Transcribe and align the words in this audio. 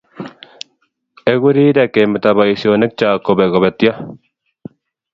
Eku 1.33 1.47
rirek 1.55 1.89
kemeto 1.93 2.29
boishionik 2.37 2.91
chok 2.99 3.19
kobek 3.25 3.49
kobetyo 3.53 3.91